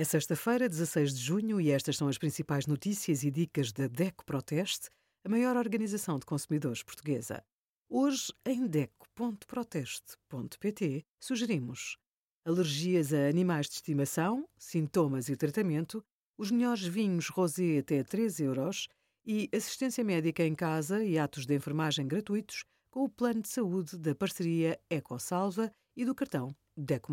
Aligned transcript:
É 0.00 0.04
sexta-feira, 0.04 0.66
16 0.66 1.12
de 1.12 1.20
junho, 1.20 1.60
e 1.60 1.70
estas 1.70 1.98
são 1.98 2.08
as 2.08 2.16
principais 2.16 2.66
notícias 2.66 3.22
e 3.22 3.30
dicas 3.30 3.70
da 3.70 3.86
DECO 3.86 4.24
Proteste, 4.24 4.88
a 5.22 5.28
maior 5.28 5.58
organização 5.58 6.18
de 6.18 6.24
consumidores 6.24 6.82
portuguesa. 6.82 7.44
Hoje, 7.86 8.32
em 8.46 8.66
DECO.proteste.pt, 8.66 11.04
sugerimos 11.22 11.98
alergias 12.46 13.12
a 13.12 13.28
animais 13.28 13.66
de 13.66 13.74
estimação, 13.74 14.48
sintomas 14.56 15.28
e 15.28 15.36
tratamento, 15.36 16.02
os 16.38 16.50
melhores 16.50 16.86
vinhos 16.86 17.28
rosé 17.28 17.80
até 17.80 18.02
3 18.02 18.40
euros 18.40 18.88
e 19.22 19.50
assistência 19.52 20.02
médica 20.02 20.42
em 20.42 20.54
casa 20.54 21.04
e 21.04 21.18
atos 21.18 21.44
de 21.44 21.54
enfermagem 21.54 22.08
gratuitos 22.08 22.64
com 22.90 23.04
o 23.04 23.08
plano 23.10 23.42
de 23.42 23.50
saúde 23.50 23.98
da 23.98 24.14
parceria 24.14 24.80
EcoSalva 24.88 25.70
e 25.94 26.06
do 26.06 26.14
cartão 26.14 26.56
DECO+. 26.74 27.12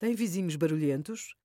Tem 0.00 0.16
vizinhos 0.16 0.56
barulhentos? 0.56 1.36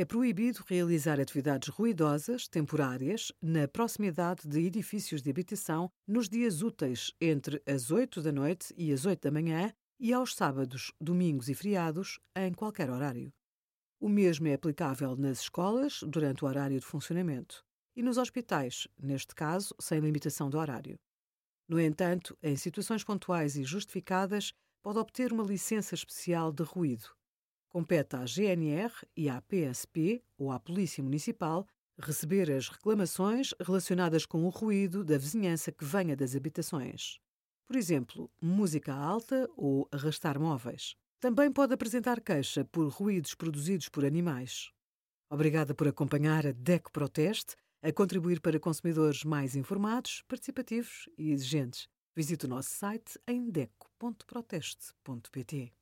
É 0.00 0.04
proibido 0.06 0.64
realizar 0.66 1.20
atividades 1.20 1.68
ruidosas, 1.68 2.48
temporárias, 2.48 3.30
na 3.42 3.68
proximidade 3.68 4.48
de 4.48 4.60
edifícios 4.60 5.20
de 5.20 5.28
habitação 5.28 5.92
nos 6.08 6.26
dias 6.26 6.62
úteis 6.62 7.12
entre 7.20 7.62
as 7.66 7.90
8 7.90 8.22
da 8.22 8.32
noite 8.32 8.72
e 8.78 8.94
as 8.94 9.04
8 9.04 9.20
da 9.20 9.30
manhã 9.30 9.70
e 9.98 10.10
aos 10.14 10.34
sábados, 10.34 10.90
domingos 10.98 11.50
e 11.50 11.54
feriados, 11.54 12.18
em 12.34 12.50
qualquer 12.54 12.88
horário. 12.88 13.30
O 14.00 14.08
mesmo 14.08 14.48
é 14.48 14.54
aplicável 14.54 15.14
nas 15.16 15.40
escolas, 15.40 16.00
durante 16.08 16.46
o 16.46 16.48
horário 16.48 16.80
de 16.80 16.86
funcionamento, 16.86 17.62
e 17.94 18.02
nos 18.02 18.16
hospitais, 18.16 18.88
neste 18.98 19.34
caso, 19.34 19.74
sem 19.78 20.00
limitação 20.00 20.48
de 20.48 20.56
horário. 20.56 20.98
No 21.68 21.78
entanto, 21.78 22.34
em 22.42 22.56
situações 22.56 23.04
pontuais 23.04 23.54
e 23.54 23.64
justificadas, 23.64 24.54
pode 24.82 24.98
obter 24.98 25.30
uma 25.30 25.44
licença 25.44 25.94
especial 25.94 26.50
de 26.50 26.62
ruído 26.62 27.19
Compete 27.70 28.16
à 28.16 28.26
GNR 28.26 28.92
e 29.16 29.28
à 29.28 29.40
PSP 29.40 30.24
ou 30.36 30.50
à 30.50 30.58
Polícia 30.58 31.04
Municipal 31.04 31.64
receber 31.96 32.50
as 32.50 32.68
reclamações 32.68 33.54
relacionadas 33.60 34.26
com 34.26 34.44
o 34.44 34.48
ruído 34.48 35.04
da 35.04 35.16
vizinhança 35.16 35.70
que 35.70 35.84
venha 35.84 36.16
das 36.16 36.34
habitações. 36.34 37.20
Por 37.68 37.76
exemplo, 37.76 38.28
música 38.42 38.92
alta 38.92 39.48
ou 39.56 39.88
arrastar 39.92 40.40
móveis. 40.40 40.96
Também 41.20 41.52
pode 41.52 41.72
apresentar 41.72 42.20
queixa 42.20 42.64
por 42.64 42.88
ruídos 42.88 43.36
produzidos 43.36 43.88
por 43.88 44.04
animais. 44.04 44.72
Obrigada 45.30 45.72
por 45.72 45.86
acompanhar 45.86 46.44
a 46.48 46.52
DEC 46.52 46.90
Proteste 46.90 47.54
a 47.82 47.92
contribuir 47.92 48.40
para 48.40 48.58
consumidores 48.58 49.22
mais 49.22 49.54
informados, 49.54 50.24
participativos 50.26 51.08
e 51.16 51.30
exigentes. 51.30 51.86
Visite 52.16 52.46
o 52.46 52.48
nosso 52.48 52.70
site 52.70 53.16
em 53.28 53.48
deco.proteste.pt. 53.48 55.72